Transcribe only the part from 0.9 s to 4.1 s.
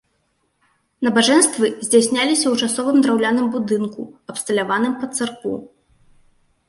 Набажэнствы здзяйсняліся ў часовым драўляным будынку,